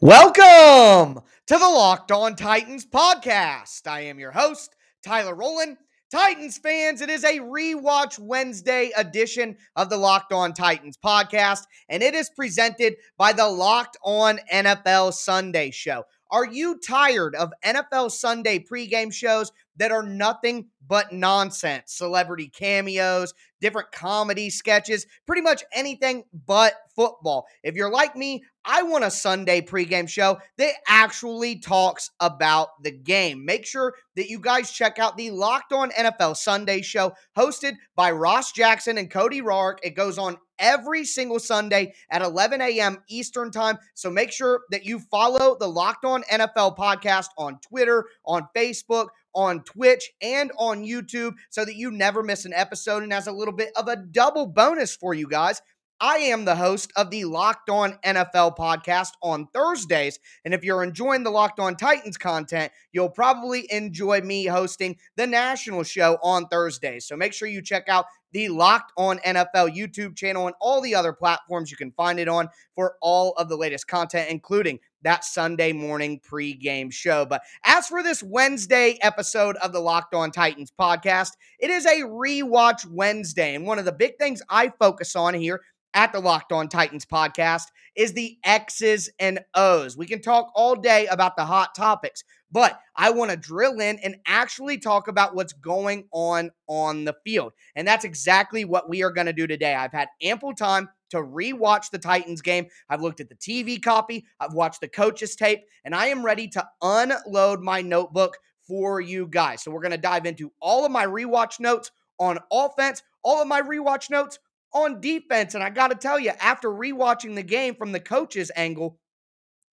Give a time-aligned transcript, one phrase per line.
[0.00, 3.88] Welcome to the Locked On Titans podcast.
[3.88, 5.76] I am your host, Tyler Roland.
[6.08, 12.00] Titans fans, it is a rewatch Wednesday edition of the Locked On Titans podcast, and
[12.00, 16.04] it is presented by the Locked On NFL Sunday show.
[16.30, 21.92] Are you tired of NFL Sunday pregame shows that are nothing but nonsense?
[21.92, 27.46] Celebrity cameos, different comedy sketches, pretty much anything but football.
[27.62, 32.90] If you're like me, I want a Sunday pregame show that actually talks about the
[32.90, 33.44] game.
[33.44, 38.10] Make sure that you guys check out the Locked On NFL Sunday show hosted by
[38.10, 39.78] Ross Jackson and Cody Roark.
[39.82, 43.02] It goes on every single Sunday at 11 a.m.
[43.08, 43.78] Eastern Time.
[43.94, 49.08] So make sure that you follow the Locked On NFL podcast on Twitter, on Facebook,
[49.38, 53.04] on Twitch, and on YouTube so that you never miss an episode.
[53.04, 55.62] And as a little bit of a double bonus for you guys,
[56.00, 60.20] I am the host of the Locked On NFL podcast on Thursdays.
[60.44, 65.26] And if you're enjoying the Locked On Titans content, you'll probably enjoy me hosting the
[65.26, 67.06] national show on Thursdays.
[67.06, 70.94] So make sure you check out the Locked On NFL YouTube channel and all the
[70.94, 75.24] other platforms you can find it on for all of the latest content, including that
[75.24, 77.24] Sunday morning pregame show.
[77.24, 82.02] But as for this Wednesday episode of the Locked On Titans podcast, it is a
[82.02, 83.54] rewatch Wednesday.
[83.54, 85.60] And one of the big things I focus on here
[85.94, 89.96] at the Locked On Titans podcast is the X's and O's.
[89.96, 93.98] We can talk all day about the hot topics, but I want to drill in
[93.98, 97.52] and actually talk about what's going on on the field.
[97.76, 99.74] And that's exactly what we are going to do today.
[99.74, 102.66] I've had ample time to rewatch the Titans game.
[102.88, 106.48] I've looked at the TV copy, I've watched the coaches tape, and I am ready
[106.48, 109.62] to unload my notebook for you guys.
[109.62, 113.48] So we're going to dive into all of my rewatch notes on offense, all of
[113.48, 114.38] my rewatch notes
[114.72, 115.54] on defense.
[115.54, 118.98] And I got to tell you, after rewatching the game from the coach's angle,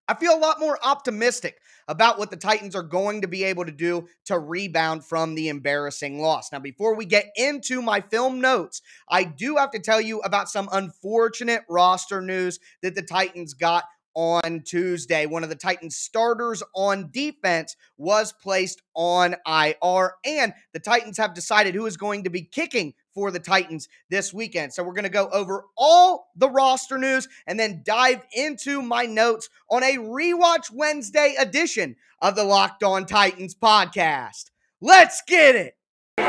[0.07, 3.65] I feel a lot more optimistic about what the Titans are going to be able
[3.65, 6.51] to do to rebound from the embarrassing loss.
[6.51, 10.49] Now, before we get into my film notes, I do have to tell you about
[10.49, 15.25] some unfortunate roster news that the Titans got on Tuesday.
[15.25, 21.33] One of the Titans starters on defense was placed on IR, and the Titans have
[21.33, 24.73] decided who is going to be kicking for the Titans this weekend.
[24.73, 29.05] So we're going to go over all the roster news and then dive into my
[29.05, 34.51] notes on a rewatch Wednesday edition of the Locked On Titans podcast.
[34.81, 35.75] Let's get it.
[36.17, 36.23] You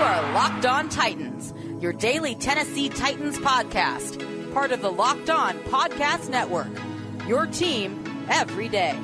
[0.00, 1.53] are Locked On Titans,
[1.84, 6.70] your daily Tennessee Titans podcast, part of the Locked On Podcast Network.
[7.28, 8.98] Your team every day.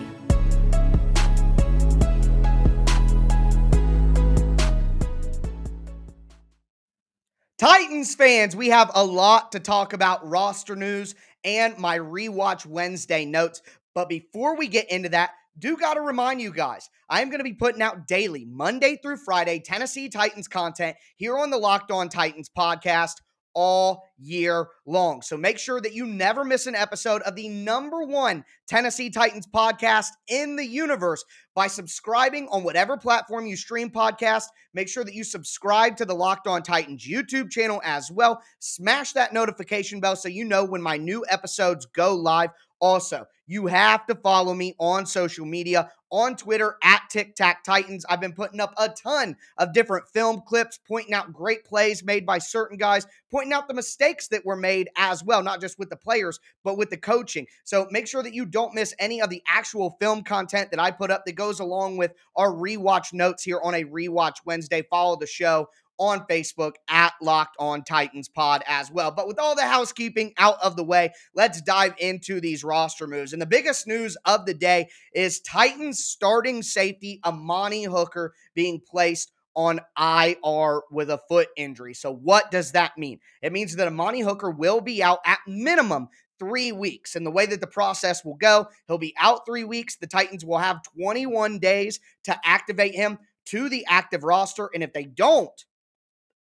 [7.59, 11.15] Titans fans, we have a lot to talk about roster news
[11.45, 13.61] and my rewatch Wednesday notes.
[13.95, 17.41] But before we get into that, do got to remind you guys, I am going
[17.41, 21.91] to be putting out daily, Monday through Friday, Tennessee Titans content here on the Locked
[21.91, 23.15] On Titans podcast
[23.55, 25.22] all year long.
[25.22, 29.47] So make sure that you never miss an episode of the number one Tennessee Titans
[29.47, 31.25] podcast in the universe
[31.55, 34.44] by subscribing on whatever platform you stream podcast.
[34.72, 38.41] Make sure that you subscribe to the Locked On Titans YouTube channel as well.
[38.61, 42.50] Smash that notification bell so you know when my new episodes go live.
[42.81, 48.06] Also, you have to follow me on social media on Twitter at Tic Tac Titans.
[48.09, 52.25] I've been putting up a ton of different film clips, pointing out great plays made
[52.25, 55.91] by certain guys, pointing out the mistakes that were made as well, not just with
[55.91, 57.47] the players, but with the coaching.
[57.65, 60.93] So make sure that you don't miss any of the actual film content that I
[60.93, 64.82] put up that goes along with our rewatch notes here on a rewatch Wednesday.
[64.88, 65.69] Follow the show
[66.00, 69.12] on Facebook at Locked On Titans Pod as well.
[69.12, 73.33] But with all the housekeeping out of the way, let's dive into these roster moves.
[73.33, 79.31] And the biggest news of the day is Titans starting safety Amani Hooker being placed
[79.55, 81.93] on IR with a foot injury.
[81.93, 83.19] So, what does that mean?
[83.43, 86.08] It means that Amani Hooker will be out at minimum
[86.38, 87.14] three weeks.
[87.14, 89.97] And the way that the process will go, he'll be out three weeks.
[89.97, 94.70] The Titans will have 21 days to activate him to the active roster.
[94.73, 95.64] And if they don't,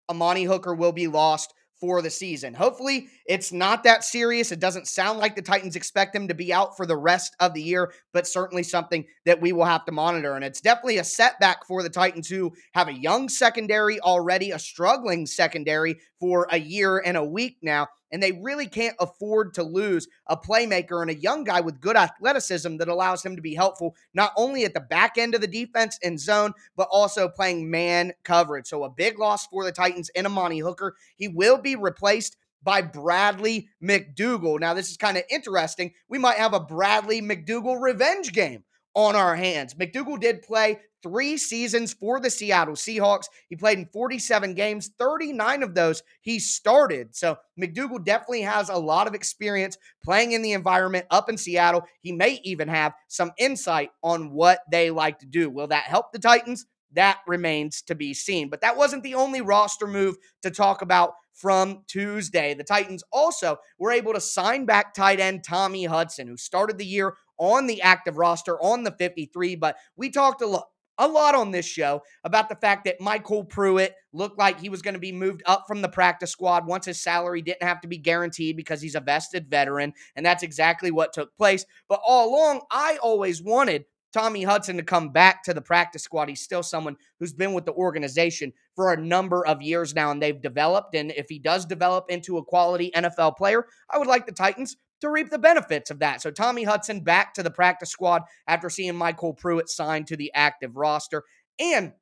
[0.09, 2.53] Amani Hooker will be lost for the season.
[2.53, 4.51] Hopefully, it's not that serious.
[4.51, 7.53] It doesn't sound like the Titans expect him to be out for the rest of
[7.53, 10.35] the year, but certainly something that we will have to monitor.
[10.35, 14.59] And it's definitely a setback for the Titans who have a young secondary already, a
[14.59, 19.61] struggling secondary for a year and a week now and they really can't afford to
[19.61, 23.53] lose a playmaker and a young guy with good athleticism that allows him to be
[23.53, 27.69] helpful not only at the back end of the defense and zone, but also playing
[27.69, 28.67] man coverage.
[28.67, 30.95] So a big loss for the Titans in Amani Hooker.
[31.17, 34.61] He will be replaced by Bradley McDougal.
[34.61, 35.91] Now, this is kind of interesting.
[36.07, 38.63] We might have a Bradley McDougal revenge game
[38.93, 39.73] on our hands.
[39.73, 43.25] McDougal did play three seasons for the Seattle Seahawks.
[43.47, 47.15] He played in 47 games, 39 of those he started.
[47.15, 51.83] So McDougal definitely has a lot of experience playing in the environment up in Seattle.
[52.01, 55.51] He may even have some insight on what they like to do.
[55.51, 56.65] Will that help the Titans?
[56.93, 58.49] That remains to be seen.
[58.49, 62.53] But that wasn't the only roster move to talk about from Tuesday.
[62.53, 66.85] The Titans also were able to sign back tight end Tommy Hudson, who started the
[66.85, 69.55] year on the active roster on the 53.
[69.55, 73.49] But we talked a lot a lot on this show about the fact that MyCole
[73.49, 76.85] Pruitt looked like he was going to be moved up from the practice squad once
[76.85, 79.93] his salary didn't have to be guaranteed because he's a vested veteran.
[80.15, 81.65] And that's exactly what took place.
[81.89, 86.29] But all along, I always wanted Tommy Hudson to come back to the practice squad.
[86.29, 90.23] He's still someone who's been with the organization for a number of years now, and
[90.23, 90.95] they've developed.
[90.95, 94.77] And if he does develop into a quality NFL player, I would like the Titans
[95.01, 96.21] to reap the benefits of that.
[96.21, 100.31] So Tommy Hudson back to the practice squad after seeing MyCole Pruitt signed to the
[100.33, 101.23] active roster.
[101.59, 101.93] And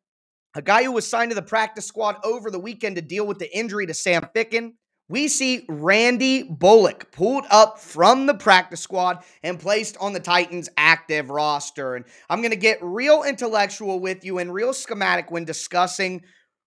[0.55, 3.39] a guy who was signed to the practice squad over the weekend to deal with
[3.39, 4.73] the injury to Sam Ficken.
[5.09, 10.69] We see Randy Bullock pulled up from the practice squad and placed on the Titans
[10.77, 11.95] active roster.
[11.95, 16.21] And I'm going to get real intellectual with you and real schematic when discussing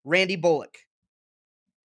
[0.04, 0.78] Randy Bullock.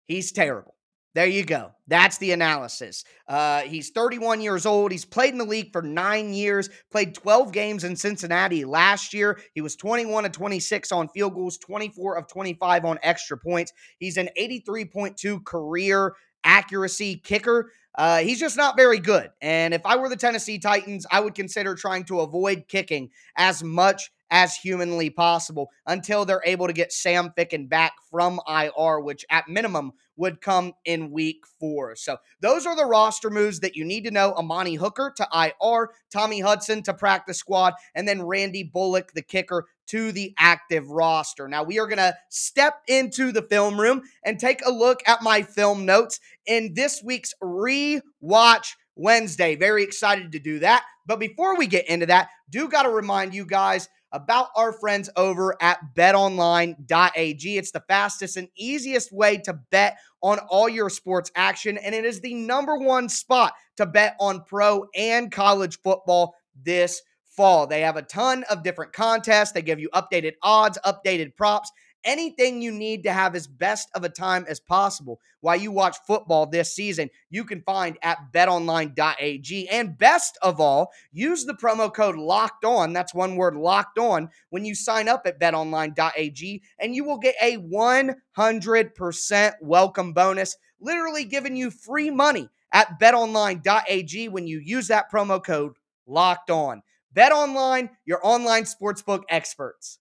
[0.06, 0.77] He's terrible.
[1.18, 1.72] There you go.
[1.88, 3.02] That's the analysis.
[3.26, 4.92] Uh, he's 31 years old.
[4.92, 9.40] He's played in the league for nine years, played 12 games in Cincinnati last year.
[9.52, 13.72] He was 21 of 26 on field goals, 24 of 25 on extra points.
[13.98, 17.72] He's an 83.2 career accuracy kicker.
[17.96, 19.30] Uh, he's just not very good.
[19.42, 23.64] And if I were the Tennessee Titans, I would consider trying to avoid kicking as
[23.64, 29.24] much as humanly possible until they're able to get Sam Ficken back from IR, which
[29.30, 31.96] at minimum would come in week four.
[31.96, 34.34] So those are the roster moves that you need to know.
[34.34, 39.66] Amani Hooker to IR, Tommy Hudson to practice squad, and then Randy Bullock, the kicker,
[39.86, 41.48] to the active roster.
[41.48, 45.22] Now we are going to step into the film room and take a look at
[45.22, 49.56] my film notes in this week's rewatch Wednesday.
[49.56, 50.84] Very excited to do that.
[51.06, 55.10] But before we get into that, do got to remind you guys about our friends
[55.16, 57.58] over at betonline.ag.
[57.58, 62.04] It's the fastest and easiest way to bet on all your sports action, and it
[62.04, 67.66] is the number one spot to bet on pro and college football this fall.
[67.66, 71.70] They have a ton of different contests, they give you updated odds, updated props
[72.04, 75.96] anything you need to have as best of a time as possible while you watch
[76.06, 79.68] football this season, you can find at betonline.ag.
[79.68, 82.92] And best of all, use the promo code locked on.
[82.92, 87.34] That's one word locked on when you sign up at betonline.ag, and you will get
[87.40, 95.10] a 100% welcome bonus, literally giving you free money at betonline.ag when you use that
[95.10, 95.72] promo code
[96.06, 96.82] locked on.
[97.12, 99.98] Bet online, your online sportsbook experts.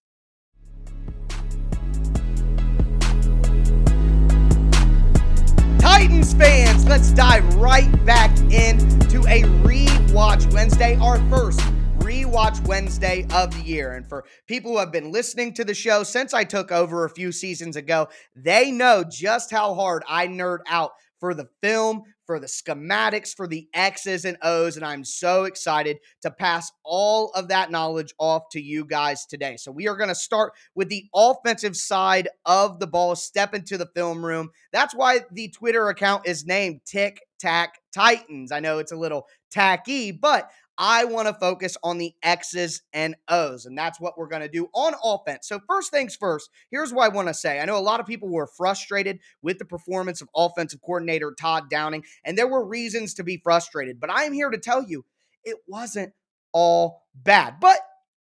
[6.08, 11.60] Titans fans, let's dive right back into a rewatch Wednesday, our first
[11.98, 13.96] rewatch Wednesday of the year.
[13.96, 17.10] And for people who have been listening to the show since I took over a
[17.10, 18.08] few seasons ago,
[18.38, 23.48] they know just how hard I nerd out for the film, for the schematics, for
[23.48, 24.76] the X's and O's.
[24.76, 29.56] And I'm so excited to pass all of that knowledge off to you guys today.
[29.58, 33.78] So we are going to start with the offensive side of the ball, step into
[33.78, 34.50] the film room.
[34.72, 38.52] That's why the Twitter account is named Tick Tack Titans.
[38.52, 43.16] I know it's a little tacky, but I want to focus on the X's and
[43.28, 45.48] O's, and that's what we're going to do on offense.
[45.48, 47.60] So, first things first, here's what I want to say.
[47.60, 51.70] I know a lot of people were frustrated with the performance of offensive coordinator Todd
[51.70, 55.06] Downing, and there were reasons to be frustrated, but I'm here to tell you
[55.44, 56.14] it wasn't
[56.54, 57.60] all bad.
[57.60, 57.80] But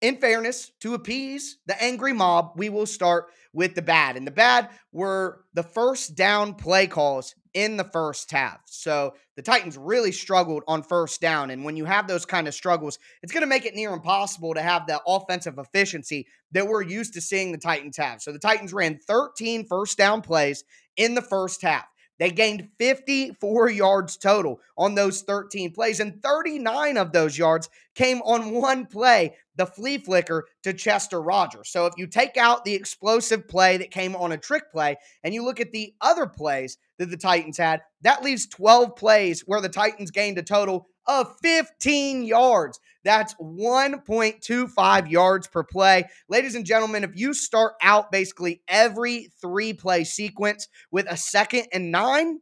[0.01, 4.17] in fairness, to appease the angry mob, we will start with the bad.
[4.17, 8.61] And the bad were the first down play calls in the first half.
[8.67, 11.49] So the Titans really struggled on first down.
[11.49, 14.53] And when you have those kind of struggles, it's going to make it near impossible
[14.53, 18.21] to have the offensive efficiency that we're used to seeing the Titans have.
[18.21, 20.65] So the Titans ran 13 first down plays
[20.99, 21.87] in the first half.
[22.19, 28.19] They gained 54 yards total on those 13 plays, and 39 of those yards came
[28.19, 31.71] on one play, the flea flicker to Chester Rogers.
[31.71, 35.35] So if you take out the explosive play that came on a trick play and
[35.35, 39.61] you look at the other plays that the Titans had, that leaves 12 plays where
[39.61, 42.81] the Titans gained a total of 15 yards.
[43.05, 46.09] That's 1.25 yards per play.
[46.29, 51.69] Ladies and gentlemen, if you start out basically every three play sequence with a second
[51.73, 52.41] and nine,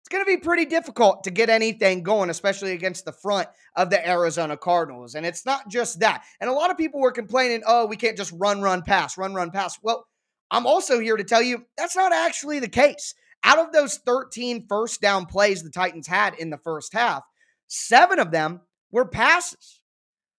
[0.00, 3.90] it's going to be pretty difficult to get anything going, especially against the front of
[3.90, 5.14] the Arizona Cardinals.
[5.14, 6.24] And it's not just that.
[6.40, 9.34] And a lot of people were complaining, oh, we can't just run, run, pass, run,
[9.34, 9.78] run, pass.
[9.82, 10.06] Well,
[10.50, 13.14] I'm also here to tell you that's not actually the case.
[13.42, 17.22] Out of those 13 first down plays the Titans had in the first half,
[17.66, 19.80] seven of them were passes.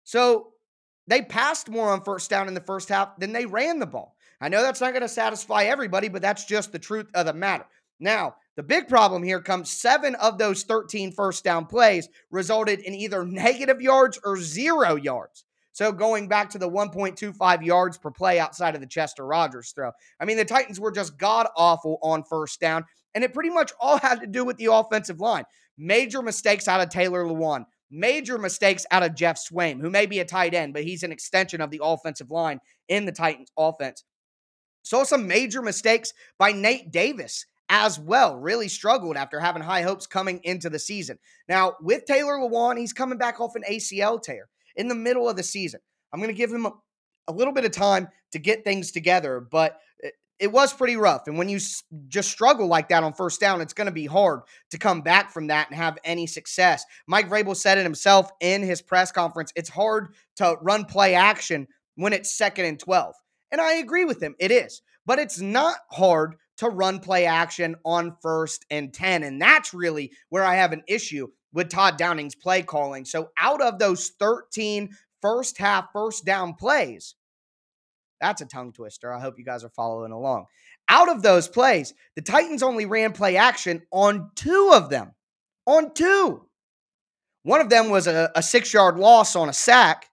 [0.03, 0.53] So
[1.07, 4.15] they passed more on first down in the first half than they ran the ball.
[4.41, 7.33] I know that's not going to satisfy everybody, but that's just the truth of the
[7.33, 7.65] matter.
[7.99, 12.93] Now, the big problem here comes seven of those 13 first down plays resulted in
[12.93, 15.45] either negative yards or zero yards.
[15.75, 19.91] So going back to the 1.25 yards per play outside of the Chester Rogers throw.
[20.21, 23.73] I mean, the Titans were just god awful on first down, and it pretty much
[23.81, 25.43] all had to do with the offensive line.
[25.77, 30.19] Major mistakes out of Taylor Lewan, major mistakes out of Geoff Swaim, who may be
[30.19, 34.05] a tight end, but he's an extension of the offensive line in the Titans offense.
[34.83, 38.37] Saw some major mistakes by Nate Davis as well.
[38.37, 41.17] Really struggled after having high hopes coming into the season.
[41.47, 45.35] Now, with Taylor Lewan, he's coming back off an ACL tear in the middle of
[45.35, 45.79] the season.
[46.13, 46.73] I'm going to give him a,
[47.27, 51.27] a, little bit of time to get things together, but it, it was pretty rough.
[51.27, 54.05] And when you s- just struggle like that on first down, it's going to be
[54.05, 54.41] hard
[54.71, 56.85] to come back from that and have any success.
[57.07, 59.51] Mike Vrabel said it himself in his press conference.
[59.55, 63.15] It's hard to run play action when it's second and 12.
[63.51, 64.35] And I agree with him.
[64.39, 64.81] It is.
[65.05, 69.23] But it's not hard to run play action on first and 10.
[69.23, 73.05] And that's really where I have an issue with Todd Downing's play calling.
[73.05, 74.89] So out of those 13
[75.21, 77.15] first half, first down plays,
[78.21, 79.11] that's a tongue twister.
[79.11, 80.45] I hope you guys are following along.
[80.87, 85.13] Out of those plays, the Titans only ran play action on two of them.
[85.65, 86.45] On two.
[87.43, 90.09] One of them was a, a six yard loss on a sack,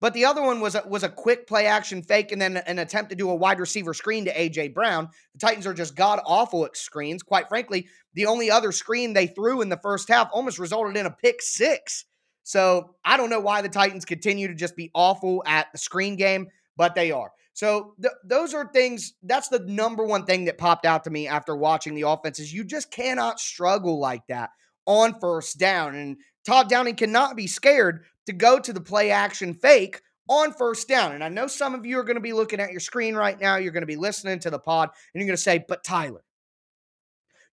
[0.00, 2.78] but the other one was a, was a quick play action fake and then an
[2.78, 5.08] attempt to do a wide receiver screen to AJ Brown.
[5.34, 7.22] The Titans are just god awful at screens.
[7.22, 11.06] Quite frankly, the only other screen they threw in the first half almost resulted in
[11.06, 12.04] a pick six.
[12.44, 16.16] So I don't know why the Titans continue to just be awful at the screen
[16.16, 17.30] game, but they are.
[17.52, 19.14] So th- those are things.
[19.22, 22.54] That's the number one thing that popped out to me after watching the offenses.
[22.54, 24.50] you just cannot struggle like that
[24.86, 25.94] on first down.
[25.94, 30.86] And Todd Downing cannot be scared to go to the play action fake on first
[30.86, 31.12] down.
[31.12, 33.40] And I know some of you are going to be looking at your screen right
[33.40, 33.56] now.
[33.56, 36.22] You're going to be listening to the pod and you're going to say, but Tyler,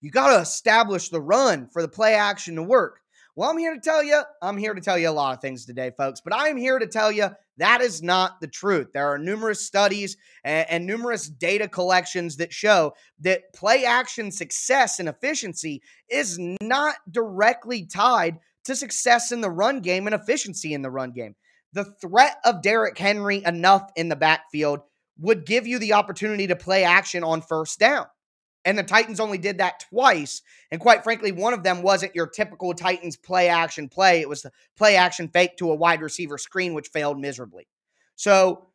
[0.02, 3.00] you got to establish the run for the play action to work.
[3.38, 5.66] Well, I'm here to tell you, I'm here to tell you a lot of things
[5.66, 8.90] today, folks, but I am here to tell you that is not the truth.
[8.94, 15.00] There are numerous studies and, and, numerous data collections that show that play action success
[15.00, 20.82] and efficiency is not directly tied to success in the run game and efficiency in
[20.82, 21.36] the run game.
[21.74, 24.82] The threat of Derrick Henry enough in the backfield
[25.20, 28.06] would give you the opportunity to play action on first down.
[28.66, 30.42] And the Titans only did that twice.
[30.72, 34.22] And quite frankly, one of them wasn't your typical Titans play action play.
[34.22, 37.68] It was the play action fake to a wide receiver screen, which failed miserably.
[38.16, 38.70] So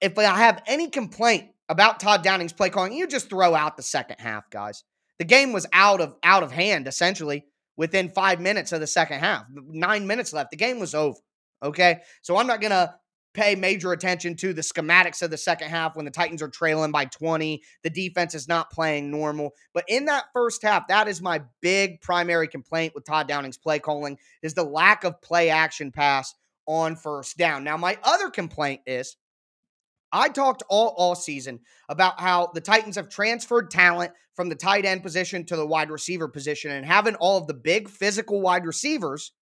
[0.00, 3.82] if I have any complaint about Todd Downing's play calling, you just throw out the
[3.82, 4.82] second half, guys.
[5.18, 9.20] The game was out of out of hand essentially within five minutes of the second
[9.20, 9.44] half.
[9.50, 10.50] Nine minutes left.
[10.50, 11.18] The game was over.
[11.62, 12.00] Okay.
[12.22, 12.94] So I'm not going to
[13.36, 16.90] pay major attention to the schematics of the second half when the Titans are trailing
[16.90, 17.62] by 20.
[17.82, 19.50] The defense is not playing normal.
[19.74, 23.78] But in that first half, that is my big primary complaint with Todd Downing's play
[23.78, 26.34] calling is the lack of play action pass
[26.66, 27.62] on first down.
[27.62, 29.16] Now, my other complaint is
[30.16, 34.84] I talked all all season about how the Titans have transferred talent from the tight
[34.84, 38.66] end position to the wide receiver position and having all of the big physical wide
[38.66, 39.32] receivers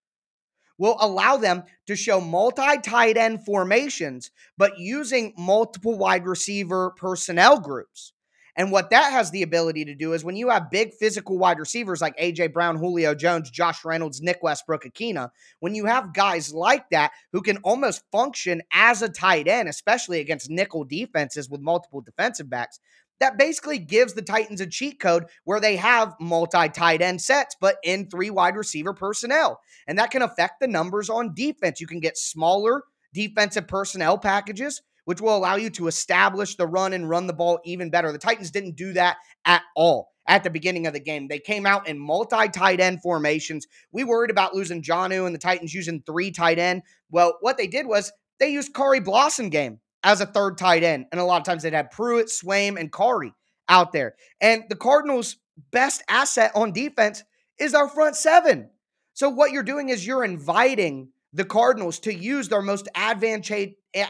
[0.77, 7.59] will allow them to show multi tight end formations but using multiple wide receiver personnel
[7.59, 8.13] groups.
[8.55, 11.59] And what that has the ability to do is when you have big physical wide
[11.59, 16.53] receivers like AJ Brown, Julio Jones, Josh Reynolds, Nick Westbrook, Ikhine, when you have guys
[16.53, 21.61] like that who can almost function as a tight end, especially against nickel defenses with
[21.61, 22.79] multiple defensive backs,
[23.19, 27.55] that basically gives the Titans a cheat code where they have multi tight end sets,
[27.59, 29.59] but in three wide receiver personnel.
[29.87, 31.79] And that can affect the numbers on defense.
[31.79, 32.83] You can get smaller
[33.13, 37.59] defensive personnel packages which will allow you to establish the run and run the ball
[37.63, 38.11] even better.
[38.11, 41.27] The Titans didn't do that at all at the beginning of the game.
[41.27, 43.67] They came out in multi tight end formations.
[43.91, 46.83] We worried about losing Jonnu and the Titans using three tight end.
[47.09, 51.05] Well, what they did was they used Khari Blasingame as a third tight end.
[51.11, 53.31] And a lot of times they'd have Pruitt, Swaim, and Khari
[53.67, 54.15] out there.
[54.39, 55.37] And the Cardinals'
[55.71, 57.23] best asset on defense
[57.59, 58.69] is our front seven.
[59.13, 62.87] So what you're doing is you're inviting the Cardinals to use their most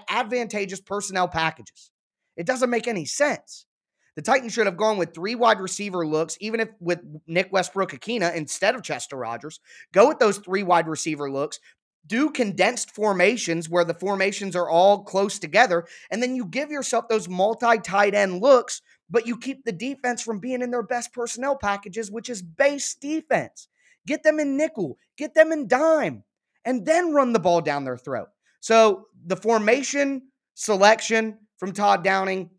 [0.09, 1.91] advantageous personnel packages.
[2.37, 3.65] It doesn't make any sense.
[4.15, 8.33] The Titans should have gone with three wide receiver looks, even if with Nick Westbrook-Ikhine
[8.33, 9.59] instead of Chester Rogers.
[9.91, 11.59] Go with those three wide receiver looks.
[12.07, 17.09] Do condensed formations where the formations are all close together, and then you give yourself
[17.09, 21.13] those multi tight end looks, but you keep the defense from being in their best
[21.13, 23.67] personnel packages, which is base defense.
[24.07, 26.23] Get them in nickel, get them in dime,
[26.63, 28.27] and then run the ball down their throat.
[28.61, 32.49] So the formation selection from Todd Downing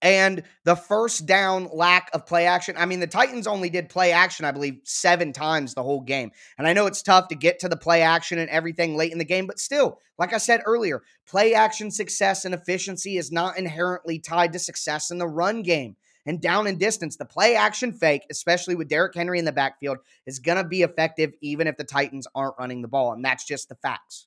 [0.00, 2.76] and the first down lack of play action.
[2.78, 6.30] I mean, the Titans only did play action, I believe, seven times the whole game.
[6.56, 9.18] And I know it's tough to get to the play action and everything late in
[9.18, 13.58] the game, but still, like I said earlier, play action success and efficiency is not
[13.58, 15.96] inherently tied to success in the run game.
[16.26, 19.98] And down in distance, the play action fake, especially with Derrick Henry in the backfield,
[20.26, 23.14] is going to be effective even if the Titans aren't running the ball.
[23.14, 24.26] And that's just the facts.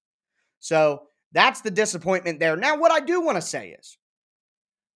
[0.59, 1.03] So
[1.33, 2.55] that's the disappointment there.
[2.55, 3.97] Now, what I do want to say is,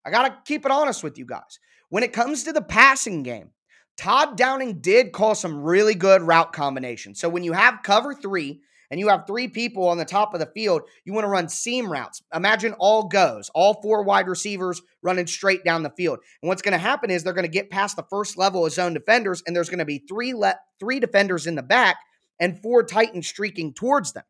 [0.04, 1.58] I got to keep it honest with you guys.
[1.88, 3.50] When it comes to the passing game,
[3.96, 7.20] Todd Downing did call some really good route combinations.
[7.20, 8.60] So when you have cover three
[8.90, 11.48] and you have three people on the top of the field, you want to run
[11.48, 12.22] seam routes.
[12.34, 16.18] Imagine all goes, all four wide receivers running straight down the field.
[16.42, 18.72] And what's going to happen is they're going to get past the first level of
[18.72, 21.96] zone defenders, and there's going to be three le- three defenders in the back
[22.40, 24.24] and four Titans streaking towards them.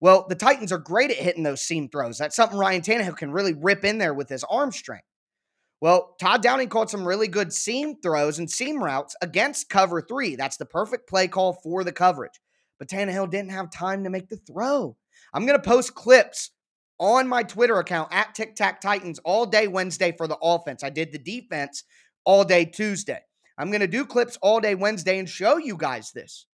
[0.00, 2.18] Well, the Titans are great at hitting those seam throws.
[2.18, 5.06] That's something Ryan Tannehill can really rip in there with his arm strength.
[5.80, 10.36] Well, Todd Downing called some really good seam throws and seam routes against cover three.
[10.36, 12.40] That's the perfect play call for the coverage.
[12.78, 14.96] But Tannehill didn't have time to make the throw.
[15.32, 16.50] I'm going to post clips
[16.98, 20.82] on my Twitter account at Tic Tac Titans all day Wednesday for the offense.
[20.82, 21.84] I did the defense
[22.24, 23.20] all day Tuesday.
[23.58, 26.46] I'm going to do clips all day Wednesday and show you guys this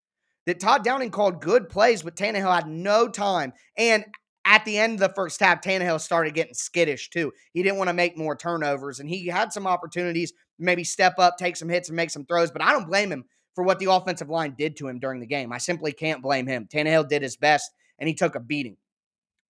[0.51, 3.53] that Todd Downing called good plays, but Tannehill had no time.
[3.77, 4.05] And
[4.45, 7.31] at the end of the first half, Tannehill started getting skittish too.
[7.53, 11.37] He didn't want to make more turnovers, and he had some opportunities, maybe step up,
[11.39, 12.51] take some hits, and make some throws.
[12.51, 15.27] But I don't blame him for what the offensive line did to him during the
[15.27, 15.53] game.
[15.53, 16.67] I simply can't blame him.
[16.67, 17.71] Tannehill did his best,
[18.01, 18.77] and he took a beating.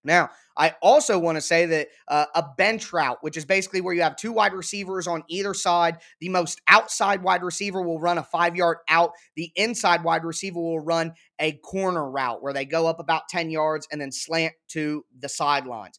[0.02, 3.94] Now, I also want to say that uh, a bench route, which is basically where
[3.94, 8.18] you have two wide receivers on either side, the most outside wide receiver will run
[8.18, 9.12] a five yard out.
[9.36, 13.50] The inside wide receiver will run a corner route where they go up about 10
[13.50, 15.98] yards and then slant to the sidelines.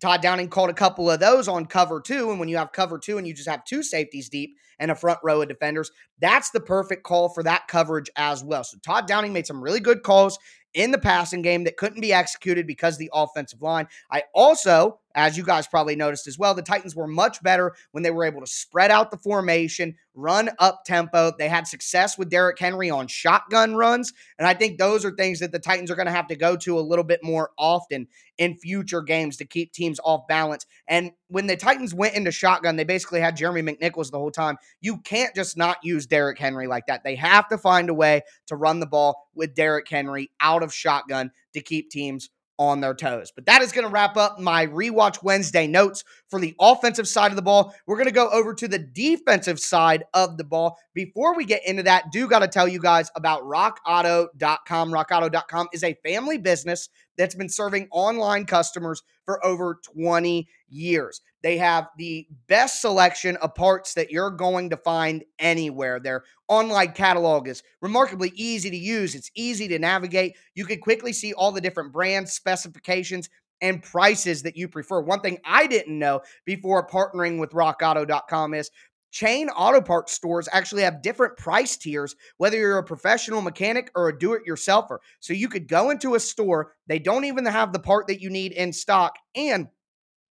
[0.00, 2.30] Todd Downing called a couple of those on cover two.
[2.30, 4.96] And when you have cover two and you just have two safeties deep and a
[4.96, 8.64] front row of defenders, that's the perfect call for that coverage as well.
[8.64, 10.38] So Todd Downing made some really good calls
[10.74, 13.86] in the passing game that couldn't be executed because the offensive line.
[14.10, 18.02] I also, as you guys probably noticed as well, the Titans were much better when
[18.02, 21.32] they were able to spread out the formation, run up tempo.
[21.38, 24.12] They had success with Derrick Henry on shotgun runs.
[24.38, 26.56] And I think those are things that the Titans are going to have to go
[26.56, 28.08] to a little bit more often
[28.38, 30.66] in future games to keep teams off balance.
[30.88, 34.56] And when the Titans went into shotgun, they basically had Jeremy McNichols the whole time.
[34.80, 37.04] You can't just not use Derrick Henry like that.
[37.04, 40.74] They have to find a way to run the ball with Derrick Henry out of
[40.74, 43.32] shotgun to keep teams on their toes.
[43.34, 47.32] But that is going to wrap up my rewatch Wednesday notes for the offensive side
[47.32, 47.74] of the ball.
[47.86, 50.78] We're going to go over to the defensive side of the ball.
[50.94, 54.92] Before we get into that, do got to tell you guys about rockauto.com.
[54.92, 61.20] Rockauto.com is a family business that's been serving online customers for over 20 years.
[61.42, 66.00] They have the best selection of parts that you're going to find anywhere.
[66.00, 70.36] Their online catalog is remarkably easy to use, it's easy to navigate.
[70.54, 73.28] You can quickly see all the different brands, specifications,
[73.60, 75.00] and prices that you prefer.
[75.00, 78.70] One thing I didn't know before partnering with rockauto.com is
[79.12, 84.08] chain auto parts stores actually have different price tiers, whether you're a professional mechanic or
[84.08, 84.98] a do it yourselfer.
[85.20, 88.30] So you could go into a store, they don't even have the part that you
[88.30, 89.68] need in stock, and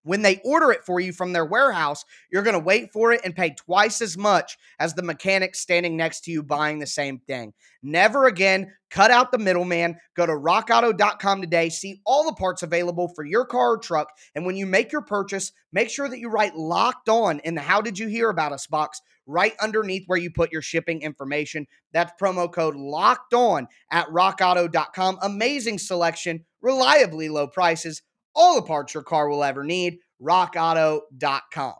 [0.03, 3.21] when they order it for you from their warehouse, you're going to wait for it
[3.23, 7.19] and pay twice as much as the mechanic standing next to you buying the same
[7.19, 7.53] thing.
[7.83, 8.73] Never again.
[8.89, 9.97] Cut out the middleman.
[10.15, 11.69] Go to rockauto.com today.
[11.69, 14.09] See all the parts available for your car or truck.
[14.35, 17.61] And when you make your purchase, make sure that you write locked on in the
[17.61, 21.67] How Did You Hear About Us box right underneath where you put your shipping information.
[21.93, 25.19] That's promo code locked on at rockauto.com.
[25.21, 28.01] Amazing selection, reliably low prices
[28.35, 29.99] all the parts your car will ever need.
[30.21, 31.75] RockAuto.com.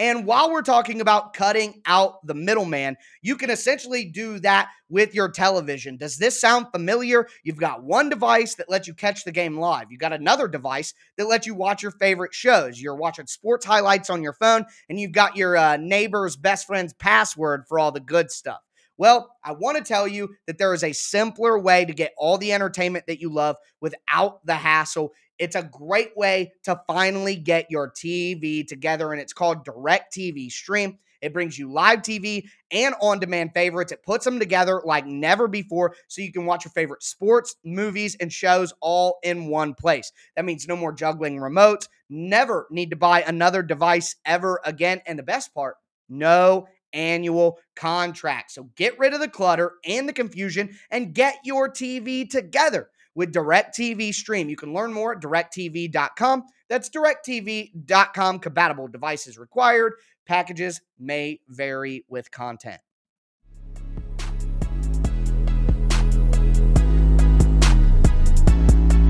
[0.00, 5.14] And while we're talking about cutting out the middleman, you can essentially do that with
[5.14, 5.98] your television.
[5.98, 7.28] Does this sound familiar?
[7.44, 9.88] You've got one device that lets you catch the game live.
[9.90, 12.80] You've got another device that lets you watch your favorite shows.
[12.80, 16.94] You're watching sports highlights on your phone, and you've got your uh, neighbor's best friend's
[16.94, 18.60] password for all the good stuff.
[18.96, 22.38] Well, I want to tell you that there is a simpler way to get all
[22.38, 27.70] the entertainment that you love without the hassle It's a great way to finally get
[27.70, 30.98] your TV together, and it's called DirecTV Stream.
[31.22, 33.90] It brings you live TV and on demand favorites.
[33.90, 38.16] It puts them together like never before so you can watch your favorite sports, movies,
[38.20, 40.12] and shows all in one place.
[40.36, 45.00] That means no more juggling remotes, never need to buy another device ever again.
[45.06, 45.76] And the best part,
[46.10, 48.50] no annual contract.
[48.50, 53.32] So get rid of the clutter and the confusion and get your TV together with
[53.32, 54.48] DirecTV Stream.
[54.48, 56.44] You can learn more at directv.com.
[56.68, 58.38] That's directv.com.
[58.38, 59.94] Compatible devices required.
[60.26, 62.80] Packages may vary with content.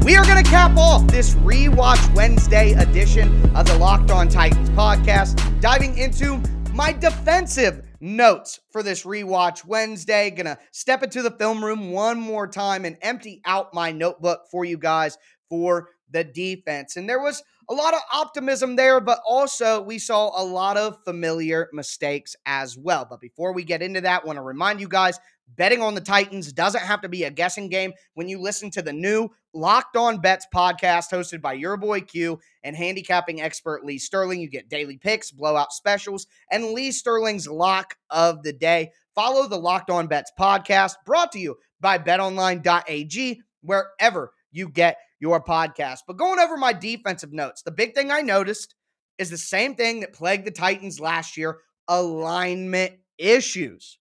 [0.03, 4.71] We are going to cap off this rewatch Wednesday edition of the Locked On Titans
[4.71, 10.31] podcast, diving into my defensive notes for this rewatch Wednesday.
[10.31, 14.65] Gonna step into the film room one more time and empty out my notebook for
[14.65, 16.97] you guys for the defense.
[16.97, 20.99] And there was a lot of optimism there, but also we saw a lot of
[21.05, 23.07] familiar mistakes as well.
[23.09, 25.21] But before we get into that, want to remind you guys
[25.57, 28.83] betting on the Titans doesn't have to be a guessing game when you listen to
[28.83, 33.99] the new Locked On Bets podcast hosted by your boy Q and handicapping expert Lee
[33.99, 34.41] Sterling.
[34.41, 38.93] You get daily picks, blowout specials, and Lee Sterling's lock of the day.
[39.15, 45.43] Follow the Locked On Bets podcast brought to you by betonline.ag wherever you get your
[45.43, 46.01] podcast.
[46.07, 48.75] But going over my defensive notes, the big thing I noticed
[49.19, 51.59] is the same thing that plagued the Titans last year
[51.89, 53.99] alignment issues.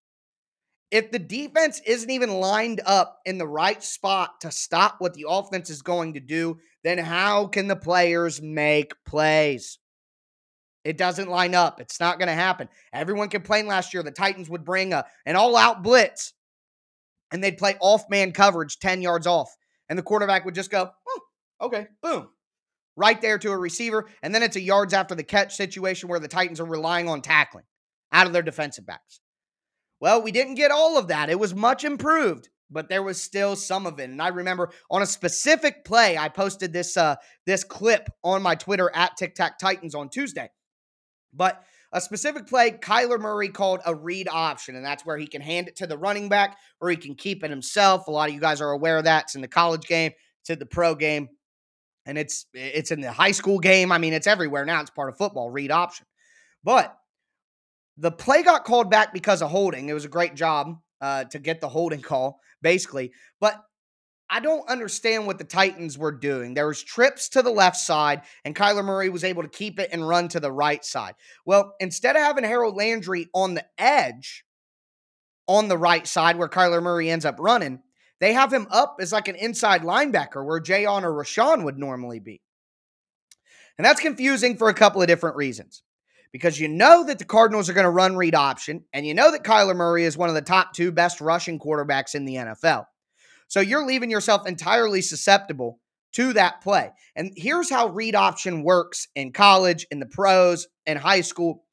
[0.91, 5.25] If the defense isn't even lined up in the right spot to stop what the
[5.27, 9.77] offense is going to do, then how can the players make plays?
[10.83, 11.79] It doesn't line up.
[11.79, 12.69] It's not going to happen.
[12.93, 16.33] Everyone complained last year the Titans would bring a, an all out blitz
[17.31, 19.55] and they'd play off man coverage 10 yards off
[19.89, 21.21] and the quarterback would just go, oh,
[21.61, 22.29] okay, boom,
[22.95, 24.07] right there to a receiver.
[24.23, 27.21] And then it's a yards after the catch situation where the Titans are relying on
[27.21, 27.65] tackling
[28.11, 29.19] out of their defensive backs.
[29.99, 31.29] Well, we didn't get all of that.
[31.29, 34.09] It was much improved, but there was still some of it.
[34.09, 38.55] And I remember on a specific play, I posted this uh this clip on my
[38.55, 40.49] Twitter at Tic Tac Titans on Tuesday.
[41.33, 45.41] But a specific play, Kyler Murray called a read option, and that's where he can
[45.41, 48.07] hand it to the running back or he can keep it himself.
[48.07, 49.25] A lot of you guys are aware of that.
[49.25, 51.29] It's in the college game, it's in the pro game,
[52.05, 53.91] and it's it's in the high school game.
[53.91, 54.81] I mean, it's everywhere now.
[54.81, 56.05] It's part of football, read option.
[56.63, 56.95] But
[57.99, 59.89] the play got called back because of holding.
[59.89, 63.11] It was a great job uh, to get the holding call, basically.
[63.39, 63.61] But
[64.29, 66.53] I don't understand what the Titans were doing.
[66.53, 69.89] There was trips to the left side, and Kyler Murray was able to keep it
[69.91, 71.15] and run to the right side.
[71.45, 74.45] Well, instead of having Harold Landry on the edge
[75.47, 77.81] on the right side where Kyler Murray ends up running,
[78.19, 82.19] they have him up as like an inside linebacker where Jayon or Rashaan would normally
[82.19, 82.41] be.
[83.79, 85.81] And that's confusing for a couple of different reasons.
[86.31, 89.31] Because you know that the Cardinals are going to run read option, and you know
[89.31, 92.85] that Kyler Murray is one of the top two best rushing quarterbacks in the NFL.
[93.47, 95.79] So you're leaving yourself entirely susceptible
[96.13, 96.91] to that play.
[97.15, 101.63] And here's how read option works in college, in the pros, and high school.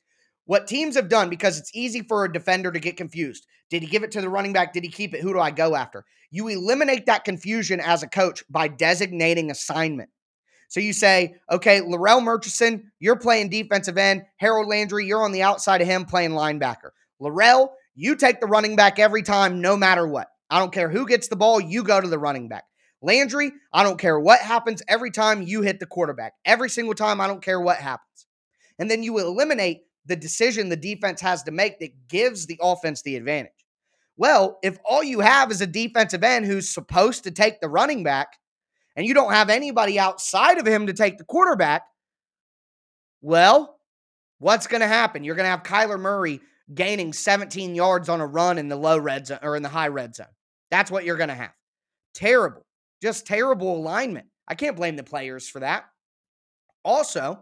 [0.47, 3.47] What teams have done, because it's easy for a defender to get confused.
[3.69, 4.73] Did he give it to the running back?
[4.73, 5.21] Did he keep it?
[5.21, 6.05] Who do I go after?
[6.31, 10.11] You eliminate that confusion as a coach by designating assignment.
[10.69, 14.23] So you say, okay, Larrell Murchison, you're playing defensive end.
[14.37, 16.91] Harold Landry, you're on the outside of him playing linebacker.
[17.21, 20.29] Larrell, you take the running back every time, no matter what.
[20.51, 22.65] I don't care who gets the ball, you go to the running back.
[23.03, 26.35] Landry, I don't care what happens every time you hit the quarterback.
[26.45, 28.27] Every single time, I don't care what happens.
[28.79, 33.03] And then you eliminate the decision the defense has to make that gives the offense
[33.03, 33.53] the advantage.
[34.17, 38.03] Well, if all you have is a defensive end who's supposed to take the running
[38.03, 38.29] back
[38.97, 41.83] and you don't have anybody outside of him to take the quarterback,
[43.21, 43.79] well,
[44.39, 45.23] what's going to happen?
[45.23, 46.41] You're going to have Kyler Murray
[46.75, 49.89] gaining 17 yards on a run in the low red zone or in the high
[49.89, 50.27] red zone.
[50.71, 51.53] That's what you're going to have.
[52.15, 52.65] Terrible.
[53.03, 54.27] Just terrible alignment.
[54.49, 55.85] I can't blame the players for that.
[56.85, 57.41] Also,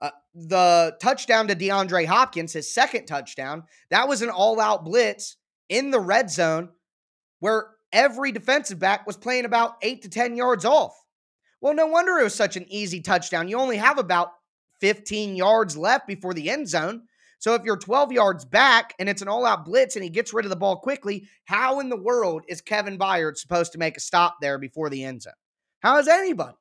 [0.00, 5.36] uh, the touchdown to DeAndre Hopkins, his second touchdown, that was an all out blitz
[5.68, 6.70] in the red zone
[7.40, 10.94] where every defensive back was playing about eight to 10 yards off.
[11.62, 13.48] Well, no wonder it was such an easy touchdown.
[13.48, 14.28] You only have about
[14.80, 17.04] 15 yards left before the end zone.
[17.38, 20.34] So if you're 12 yards back and it's an all out blitz and he gets
[20.34, 23.96] rid of the ball quickly, how in the world is Kevin Byard supposed to make
[23.96, 25.32] a stop there before the end zone?
[25.80, 26.56] How is anybody?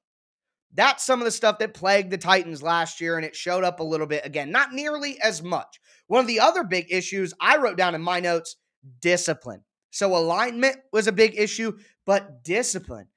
[0.73, 3.79] That's some of the stuff that plagued the Titans last year, and it showed up
[3.79, 5.79] a little bit again, not nearly as much.
[6.07, 8.57] One of the other big issues I wrote down in my notes
[9.01, 9.63] discipline.
[9.95, 13.07] So alignment was a big issue, but discipline.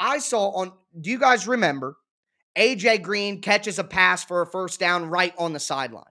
[0.00, 1.96] I saw on, do you guys remember
[2.58, 6.02] AJ Green catches a pass for a first down right on the sideline.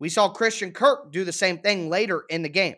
[0.00, 2.76] We saw Christian Kirk do the same thing later in the game.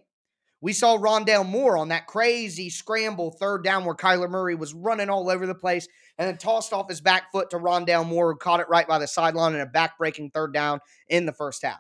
[0.61, 5.11] We saw Rondale Moore on that crazy scramble third down where Kyler Murray was running
[5.11, 5.87] all over the place
[6.19, 8.99] and then tossed off his back foot to Rondale Moore, who caught it right by
[8.99, 11.79] the sideline in a back-breaking third down in the first half.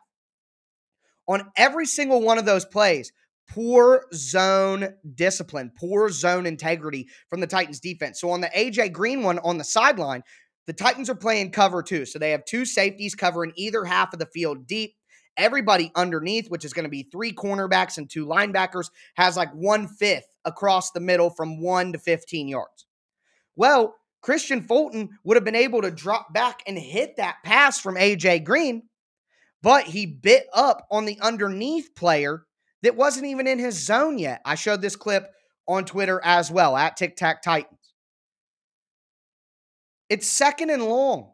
[1.26, 3.12] On every single one of those plays,
[3.50, 8.20] poor zone discipline, poor zone integrity from the Titans defense.
[8.20, 10.22] So on the AJ Green one on the sideline,
[10.66, 12.06] the Titans are playing cover two.
[12.06, 14.94] So they have two safeties covering either half of the field deep.
[15.36, 19.88] Everybody underneath, which is going to be three cornerbacks and two linebackers, has like one
[19.88, 22.86] fifth across the middle from one to 15 yards.
[23.56, 27.94] Well, Kristian Fulton would have been able to drop back and hit that pass from
[27.96, 28.82] AJ Green,
[29.62, 32.44] but he bit up on the underneath player
[32.82, 34.40] that wasn't even in his zone yet.
[34.44, 35.30] I showed this clip
[35.66, 37.78] on Twitter as well at Tic Tac Titans.
[40.08, 41.32] It's second and long.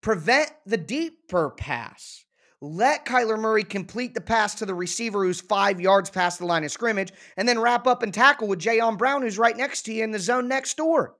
[0.00, 2.24] Prevent the deeper pass.
[2.60, 6.64] Let Kyler Murray complete the pass to the receiver who's five yards past the line
[6.64, 9.92] of scrimmage, and then wrap up and tackle with Jayon Brown, who's right next to
[9.92, 11.14] you in the zone next door.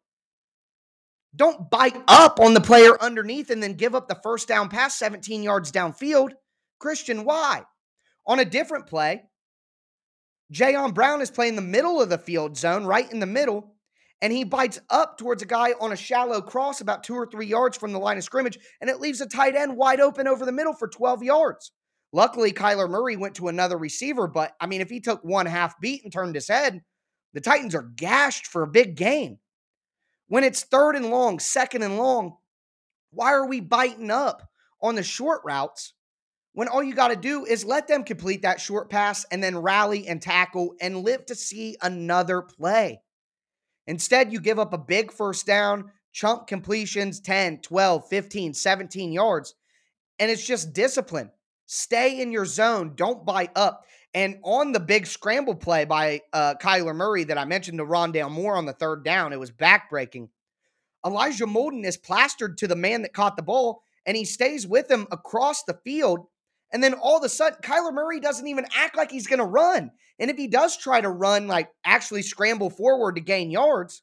[1.36, 4.94] Don't bite up on the player underneath and then give up the first down pass
[4.96, 6.30] 17 yards downfield.
[6.78, 7.64] Christian, why?
[8.26, 9.22] On a different play,
[10.52, 13.74] Jayon Brown is playing the middle of the field zone, right in the middle
[14.24, 17.44] and he bites up towards a guy on a shallow cross about two or three
[17.44, 20.46] yards from the line of scrimmage, and it leaves a tight end wide open over
[20.46, 21.72] the middle for 12 yards.
[22.10, 25.78] Luckily, Kyler Murray went to another receiver, but I mean, if he took one half
[25.78, 26.80] beat and turned his head,
[27.34, 29.40] the Titans are gashed for a big game.
[30.28, 32.38] When it's third and long, second and long,
[33.10, 34.48] why are we biting up
[34.80, 35.92] on the short routes
[36.54, 39.58] when all you got to do is let them complete that short pass and then
[39.58, 43.00] rally and tackle and live to see another play?
[43.86, 49.54] Instead, you give up a big first down, chunk completions 10, 12, 15, 17 yards,
[50.18, 51.30] and it's just discipline.
[51.66, 53.84] Stay in your zone, don't bite up.
[54.14, 58.30] And on the big scramble play by uh, Kyler Murray that I mentioned to Rondale
[58.30, 60.28] Moore on the third down, it was backbreaking.
[61.04, 64.88] Elijah Molden is plastered to the man that caught the ball, and he stays with
[64.88, 66.28] him across the field
[66.74, 69.44] and then all of a sudden, Kyler Murray doesn't even act like he's going to
[69.44, 69.92] run.
[70.18, 74.02] And if he does try to run, like actually scramble forward to gain yards,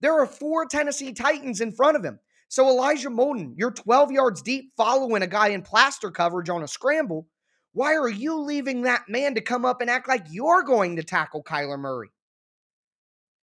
[0.00, 2.18] there are four Tennessee Titans in front of him.
[2.48, 6.68] So Elijah Molden, you're 12 yards deep following a guy in plaster coverage on a
[6.68, 7.28] scramble.
[7.72, 11.04] Why are you leaving that man to come up and act like you're going to
[11.04, 12.10] tackle Kyler Murray?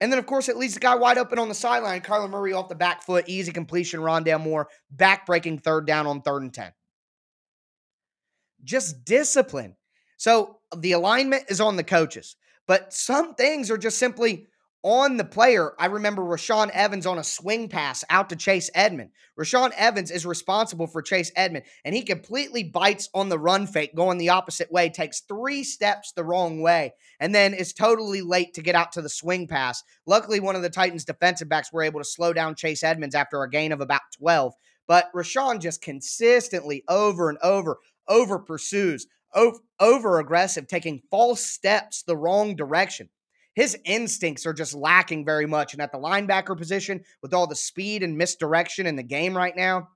[0.01, 2.01] And then, of course, it leaves the guy wide open on the sideline.
[2.01, 4.01] Kyler Murray off the back foot, easy completion.
[4.01, 6.73] Rondale Moore back breaking third down on third and 10
[8.65, 9.77] just discipline.
[10.17, 14.47] So the alignment is on the coaches, but some things are just simply
[14.85, 15.73] on the player.
[15.79, 19.11] I remember Rashaan Evans on a swing pass out to Chase Edmond.
[19.41, 23.97] Rashaan Evans is responsible for Chase Edmond, and he completely bites on the run fake
[23.97, 28.53] going the opposite way, takes three steps the wrong way, and then is totally late
[28.55, 29.83] to get out to the swing pass.
[30.07, 33.43] Luckily, one of the Titans' defensive backs were able to slow down Chase Edmonds after
[33.43, 34.53] a gain of about 12.
[34.87, 39.07] But Rashaan just consistently over and over over pursues,
[39.81, 43.09] over, aggressive, taking false steps the wrong direction.
[43.55, 45.73] His instincts are just lacking very much.
[45.73, 49.55] And at the linebacker position, with all the speed and misdirection in the game right
[49.55, 49.89] now,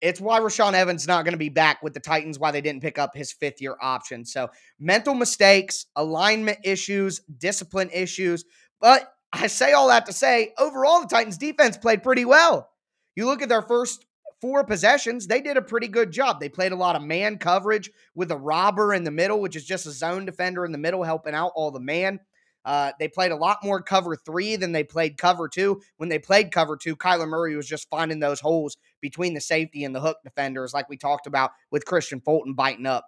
[0.00, 2.80] it's why Rashaan Evans not going to be back with the Titans, why they didn't
[2.80, 4.24] pick up his fifth year option.
[4.24, 8.46] So, mental mistakes, alignment issues, discipline issues.
[8.80, 12.70] But I say all that to say, overall, the Titans defense played pretty well.
[13.14, 14.06] You look at their first
[14.40, 16.40] four possessions, they did a pretty good job.
[16.40, 19.64] They played a lot of man coverage with a robber in the middle, which is
[19.64, 22.20] just a zone defender in the middle helping out all the man.
[22.64, 25.80] Uh, they played a lot more cover three than they played cover two.
[25.96, 29.84] When they played cover two, Kyler Murray was just finding those holes between the safety
[29.84, 33.06] and the hook defenders, like we talked about with Kristian Fulton biting up.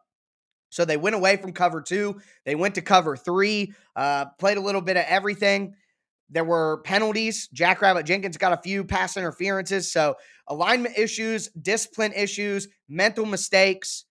[0.71, 2.18] So they went away from cover two.
[2.47, 5.75] They went to cover three, uh, played a little bit of everything.
[6.31, 7.49] There were penalties.
[7.49, 9.92] Jackrabbit Jenkins got a few pass interferences.
[9.92, 10.16] So
[10.48, 14.05] alignment issues, discipline issues, mental mistakes,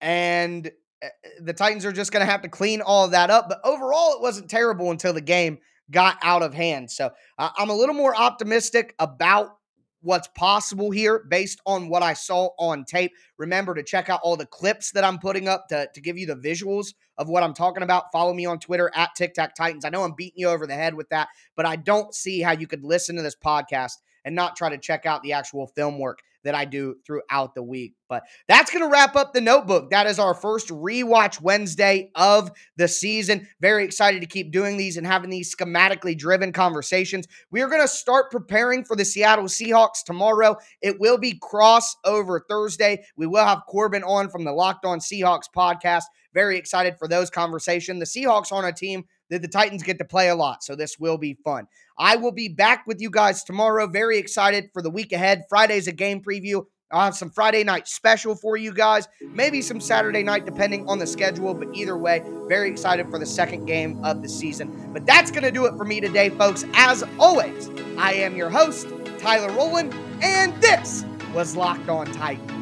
[0.00, 0.66] and
[1.02, 3.48] eh, eh, the Titans are just going to have to clean all of that up.
[3.48, 5.58] But overall, it wasn't terrible until the game
[5.90, 6.90] got out of hand.
[6.90, 9.56] So uh, I'm a little more optimistic about
[10.02, 13.12] what's possible here based on what I saw on tape.
[13.36, 16.26] Remember to check out all the clips that I'm putting up to, to give you
[16.26, 18.04] the visuals of what I'm talking about.
[18.12, 19.84] Follow me on Twitter at Tic Tac Titans.
[19.84, 22.52] I know I'm beating you over the head with that, but I don't see how
[22.52, 25.98] you could listen to this podcast and not try to check out the actual film
[25.98, 27.94] work that I do throughout the week.
[28.08, 29.90] But that's going to wrap up the notebook.
[29.90, 33.46] That is our first rewatch Wednesday of the season.
[33.60, 37.26] Very excited to keep doing these and having these schematically driven conversations.
[37.50, 40.56] We are going to start preparing for the Seattle Seahawks tomorrow.
[40.80, 43.04] It will be crossover Thursday.
[43.16, 46.04] We will have Corbin on from the Locked On Seahawks podcast.
[46.32, 47.98] Very excited for those conversations.
[47.98, 50.98] The Seahawks on a team that the Titans get to play a lot, so this
[50.98, 51.66] will be fun.
[51.98, 53.86] I will be back with you guys tomorrow.
[53.86, 55.44] Very excited for the week ahead.
[55.48, 56.64] Friday's a game preview.
[56.92, 60.98] I'll have some Friday night special for you guys, maybe some Saturday night, depending on
[60.98, 61.54] the schedule.
[61.54, 64.90] But either way, very excited for the second game of the season.
[64.92, 66.64] But that's going to do it for me today, folks.
[66.74, 68.88] As always, I am your host,
[69.18, 72.59] Tyler Rowland, and this was Locked On Titans.